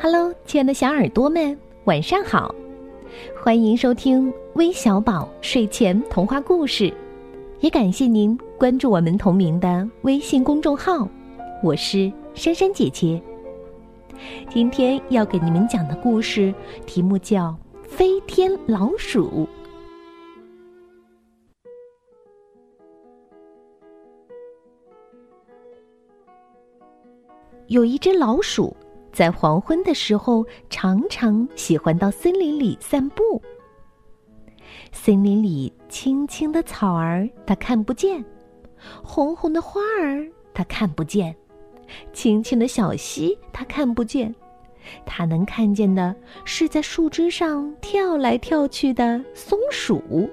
[0.00, 2.54] Hello，亲爱的小耳朵们，晚上好！
[3.40, 6.92] 欢迎收听微小宝睡前童话故事，
[7.60, 11.08] 也感谢您关注我们同名的微信公众号。
[11.62, 13.22] 我是珊珊姐姐。
[14.50, 16.52] 今天要给你们讲的故事
[16.84, 17.56] 题目叫
[17.88, 19.28] 《飞天老鼠》。
[27.68, 28.76] 有一只老鼠。
[29.12, 33.40] 在黄昏的时候，常常喜欢到森林里散步。
[34.90, 38.24] 森林里青青的草儿，它看不见；
[39.04, 41.34] 红红的花儿，它看不见；
[42.12, 44.34] 清清的小溪，它看不见。
[45.06, 50.28] 它能看见的是在树枝上跳来跳去的松鼠。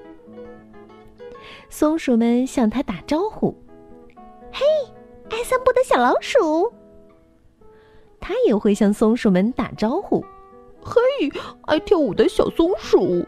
[1.69, 3.55] 松鼠们向它打招呼
[4.52, 4.66] ：“嘿，
[5.30, 6.73] 爱散步的小老鼠！”
[8.29, 10.23] 它也会向松鼠们打招呼
[10.85, 11.02] ：“嘿，
[11.61, 13.25] 爱跳舞的小松鼠！”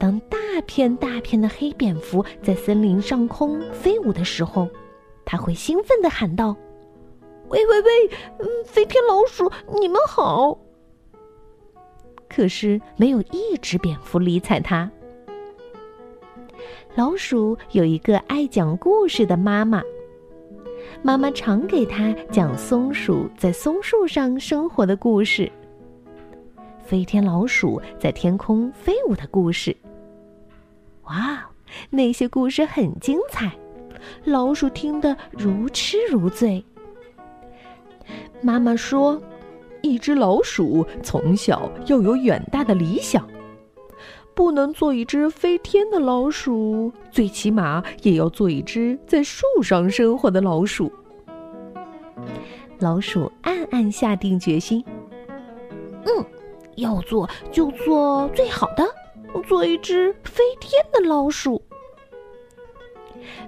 [0.00, 4.66] 当大片大片的黑蝙蝠在森林上空飞舞的时候，
[5.26, 6.56] 它会兴奋的喊道
[7.50, 7.90] ：“喂喂喂，
[8.38, 10.58] 嗯，飞天老鼠，你们好！”
[12.30, 14.90] 可是没有一只蝙蝠理睬它。
[16.94, 19.82] 老鼠有一个爱讲故事的妈妈。
[21.02, 25.50] 妈妈常给他讲松鼠在松树上生活的故事，
[26.84, 29.76] 飞天老鼠在天空飞舞的故事。
[31.04, 31.44] 哇，
[31.90, 33.52] 那些故事很精彩，
[34.24, 36.64] 老鼠听得如痴如醉。
[38.40, 39.20] 妈妈说，
[39.82, 43.26] 一只老鼠从小要有远大的理想。
[44.36, 50.92] 不能做一只飞天的老鼠，最起码也要做一只在树上生活的老鼠。
[52.78, 54.84] 老鼠暗暗下定决心
[56.04, 56.24] ：“嗯，
[56.76, 58.84] 要做就做最好的，
[59.48, 61.62] 做一只飞天的老鼠。”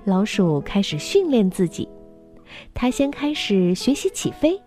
[0.06, 1.86] 老鼠开始训练自己，
[2.72, 4.58] 它先开始学习起飞，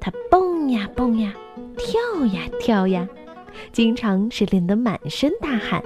[0.00, 1.34] 它蹦呀蹦呀，
[1.76, 3.06] 跳呀跳呀。
[3.72, 5.82] 经常是练得满身大汗。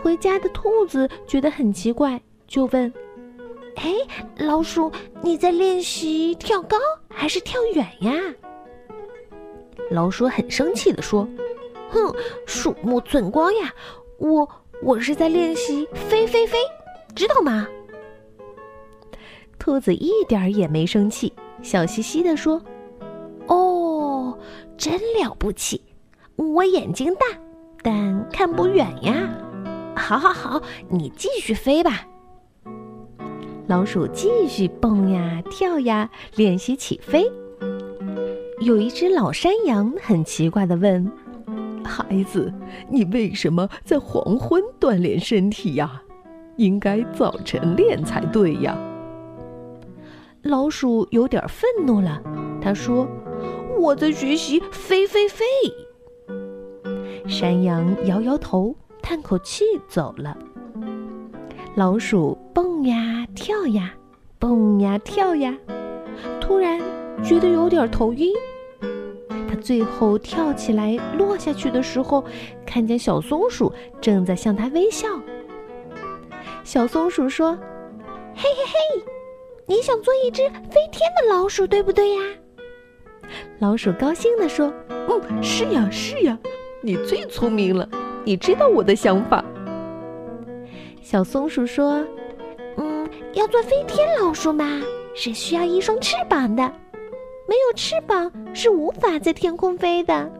[0.00, 2.92] 回家的兔子觉得很奇怪，就问
[3.76, 3.94] ：“哎，
[4.38, 4.90] 老鼠，
[5.22, 6.76] 你在练习跳高
[7.08, 8.12] 还是跳远呀？”
[9.90, 11.26] 老鼠很生气地说
[11.90, 12.14] ：“哼，
[12.46, 13.74] 鼠目寸光呀！
[14.18, 14.48] 我
[14.82, 16.58] 我是在练习飞飞飞，
[17.14, 17.66] 知道吗？”
[19.58, 21.32] 兔子一点也没生气，
[21.62, 22.62] 笑嘻嘻地说
[23.48, 24.38] ：“哦，
[24.76, 25.82] 真了不起！”
[26.38, 27.26] 我眼睛大，
[27.82, 29.28] 但看不远呀。
[29.96, 32.06] 好，好，好，你继续飞吧。
[33.66, 37.30] 老鼠继续蹦呀跳呀，练习起飞。
[38.60, 41.10] 有一只老山羊很奇怪的问
[41.84, 42.52] ：“孩子，
[42.88, 46.00] 你为什么在黄昏锻炼身体呀？
[46.56, 48.78] 应该早晨练才对呀。”
[50.42, 52.22] 老鼠有点愤怒了，
[52.62, 53.08] 他说
[53.76, 55.44] ：“我在学习飞飞飞。”
[57.26, 60.36] 山羊摇摇头，叹口气走了。
[61.74, 63.94] 老鼠蹦呀跳呀，
[64.38, 65.56] 蹦呀跳呀，
[66.40, 66.80] 突然
[67.22, 68.32] 觉得有点头晕。
[69.48, 72.24] 它最后跳起来落下去的时候，
[72.66, 75.08] 看见小松鼠正在向它微笑。
[76.64, 77.56] 小松鼠说
[78.34, 79.02] ：“嘿嘿嘿，
[79.66, 82.20] 你想做一只飞天的老鼠，对不对呀？”
[83.58, 84.72] 老鼠高兴地说
[85.08, 86.38] ：“嗯，是呀，是呀。”
[86.80, 87.88] 你最聪明了，
[88.24, 89.44] 你知道我的想法。
[91.02, 92.04] 小松鼠说
[92.78, 94.80] ：“嗯，要做飞天老鼠嘛，
[95.14, 96.62] 是需要一双翅膀的，
[97.48, 100.30] 没有翅膀是无法在天空飞的。”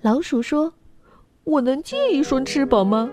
[0.00, 0.72] 老鼠说
[1.42, 3.10] ：“我能借一双翅膀吗？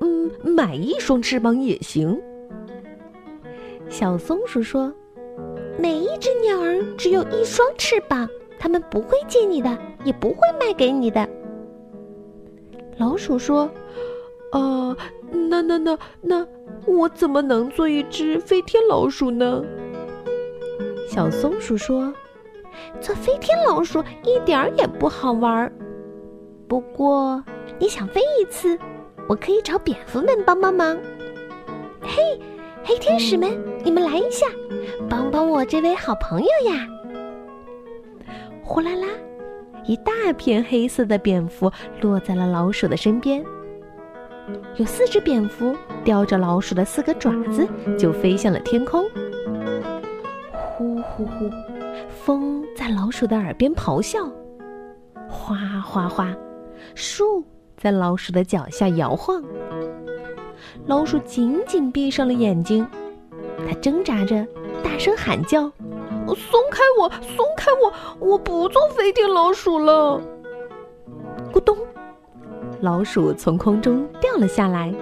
[0.00, 2.16] 嗯，买一双翅膀也行。”
[3.90, 4.92] 小松鼠说
[5.76, 11.28] ：“每一只鸟儿只有一双翅膀，它们不会借你的，也不会卖给你的。”
[13.00, 13.68] 老鼠说
[14.52, 14.94] ：“呃，
[15.48, 16.46] 那那那那，
[16.84, 19.64] 我怎么能做一只飞天老鼠呢？”
[21.08, 22.12] 小松鼠说
[23.00, 25.72] ：“做飞天老鼠一点儿也不好玩儿。
[26.68, 27.42] 不过，
[27.78, 28.78] 你想飞一次，
[29.26, 30.94] 我可以找蝙蝠们帮帮忙。
[32.02, 32.38] 嘿，
[32.84, 34.46] 黑天使们，你们来一下，
[35.08, 36.86] 帮帮我这位好朋友呀！”
[38.62, 39.06] 呼啦啦。
[39.84, 43.44] 一大片黑色的蝙蝠落在了老鼠的身边。
[44.76, 47.68] 有四只蝙蝠叼着老鼠的四个爪子，
[47.98, 49.04] 就飞向了天空。
[50.52, 51.50] 呼呼呼，
[52.08, 54.28] 风在老鼠的耳边咆哮，
[55.28, 56.34] 哗哗哗，
[56.94, 57.44] 树
[57.76, 59.42] 在老鼠的脚下摇晃。
[60.86, 62.86] 老鼠紧紧闭上了眼睛，
[63.58, 64.46] 它挣扎着，
[64.82, 65.70] 大声喊叫
[66.28, 67.92] ：“松开我，松开我！
[68.18, 70.20] 我不做飞天老鼠了！”
[71.52, 71.76] 咕咚，
[72.80, 74.94] 老鼠从空中掉了下来。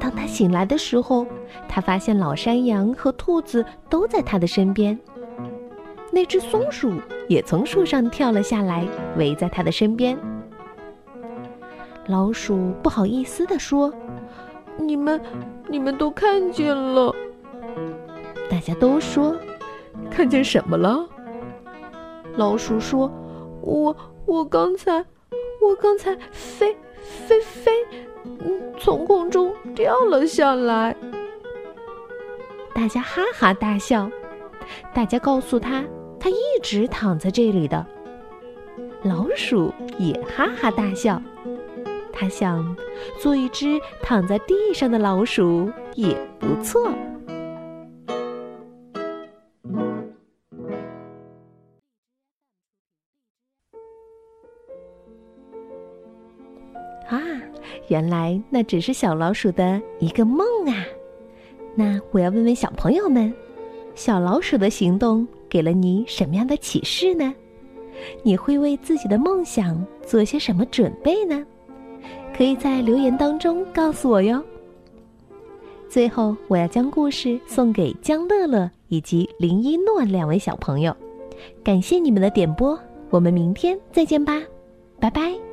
[0.00, 1.26] 当他醒来的时候，
[1.68, 4.98] 他发现老山羊和兔子都在他的身边。
[6.10, 6.92] 那只松鼠
[7.28, 8.86] 也从树上跳了下来，
[9.16, 10.16] 围在他的身边。
[12.06, 13.92] 老鼠不好意思地说
[14.78, 15.20] ：“你们，
[15.68, 17.14] 你们都看见了。”
[18.48, 19.36] 大家都说
[20.18, 21.08] ：“看见什么了？”
[22.34, 23.08] 老鼠说
[23.62, 23.94] ：“我，
[24.26, 24.98] 我刚才，
[25.62, 27.70] 我刚才飞，飞，飞。”
[28.26, 30.96] 嗯，从空中掉了下来。
[32.74, 34.10] 大家哈哈大笑。
[34.92, 35.84] 大家告诉他，
[36.18, 36.34] 他一
[36.64, 37.86] 直躺在这里的。
[39.04, 41.22] 老鼠也哈哈大笑。
[42.12, 42.76] 他想，
[43.20, 46.90] 做一只躺在地上的老鼠也不错。
[57.08, 57.20] 啊，
[57.88, 60.84] 原来那只是小老鼠的一个梦啊！
[61.74, 63.32] 那我要问问小朋友们，
[63.94, 67.34] 小老鼠的行动给了你什么样的启示呢？
[68.22, 71.44] 你会为自己的梦想做些什么准备呢？
[72.36, 74.42] 可以在留言当中告诉我哟。
[75.88, 80.94] 最后，我要将故事送给江乐乐以及林一诺两位小朋友，
[81.64, 82.78] 感谢你们的点播，
[83.08, 84.42] 我们明天再见吧，
[85.00, 85.47] 拜拜。